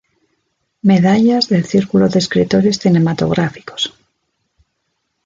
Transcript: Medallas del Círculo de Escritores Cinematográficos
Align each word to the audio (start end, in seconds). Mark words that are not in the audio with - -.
Medallas 0.81 1.47
del 1.47 1.63
Círculo 1.65 2.09
de 2.09 2.17
Escritores 2.17 2.77
Cinematográficos 2.79 3.93